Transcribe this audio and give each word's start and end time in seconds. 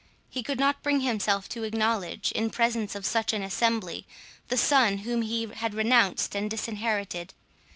He 0.31 0.41
could 0.41 0.59
not 0.59 0.81
bring 0.81 1.01
himself 1.01 1.47
to 1.49 1.61
acknowledge, 1.61 2.31
in 2.31 2.49
presence 2.49 2.95
of 2.95 3.05
such 3.05 3.33
an 3.33 3.43
assembly, 3.43 4.07
the 4.47 4.57
son 4.57 4.97
whom 5.05 5.21
he 5.21 5.45
had 5.45 5.75
renounced 5.75 6.33
and 6.35 6.49
disinherited. 6.49 7.35